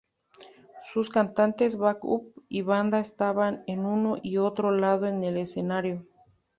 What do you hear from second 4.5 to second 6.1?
lado en el escenario.